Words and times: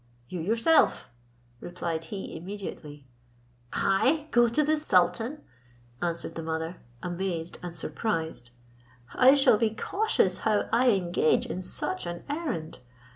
"You 0.29 0.39
yourself," 0.41 1.11
replied 1.59 2.05
he 2.05 2.35
immediately. 2.35 3.05
"I 3.71 4.29
go 4.31 4.47
to 4.49 4.63
the 4.63 4.75
sultan!" 4.75 5.43
answered 6.01 6.33
the 6.33 6.41
mother, 6.41 6.77
amazed 7.03 7.59
and 7.61 7.77
surprised. 7.77 8.49
"I 9.13 9.35
shall 9.35 9.59
be 9.59 9.75
cautious 9.75 10.39
how 10.39 10.67
I 10.73 10.89
engage 10.89 11.45
in 11.45 11.61
such 11.61 12.07
an 12.07 12.23
errand. 12.27 12.79